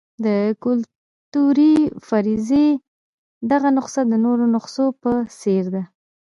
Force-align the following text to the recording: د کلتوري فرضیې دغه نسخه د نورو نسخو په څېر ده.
د 0.25 0.27
کلتوري 0.63 1.75
فرضیې 2.07 2.69
دغه 3.51 3.69
نسخه 3.77 4.01
د 4.11 4.13
نورو 4.25 4.45
نسخو 4.55 4.85
په 5.01 5.11
څېر 5.39 5.65
ده. 5.73 5.83